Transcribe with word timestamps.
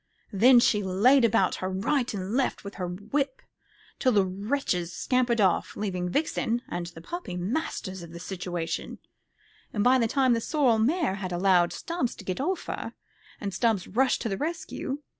Then 0.33 0.59
she 0.59 0.81
laid 0.81 1.23
about 1.23 1.53
her 1.61 1.69
right 1.69 2.11
and 2.11 2.33
left 2.33 2.63
with 2.63 2.73
her 2.81 2.87
whip 2.87 3.39
till 3.99 4.11
the 4.11 4.25
wretches 4.25 4.91
scampered 4.91 5.39
off, 5.39 5.75
leaving 5.77 6.09
Vixen 6.09 6.63
and 6.67 6.87
the 6.87 7.01
puppy 7.03 7.37
masters 7.37 8.01
of 8.01 8.11
the 8.11 8.19
situation; 8.19 8.97
and 9.71 9.83
by 9.83 9.99
this 9.99 10.11
time 10.11 10.33
the 10.33 10.41
sorrel 10.41 10.79
mare 10.79 11.13
had 11.21 11.31
allowed 11.31 11.71
Stubbs 11.71 12.15
to 12.15 12.25
get 12.25 12.41
off 12.41 12.65
her, 12.65 12.93
and 13.39 13.53
Stubbs 13.53 13.87
rushed 13.87 14.21
to 14.23 14.29
the 14.29 14.37
rescue. 14.37 15.03